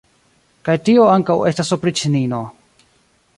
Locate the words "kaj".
0.69-0.75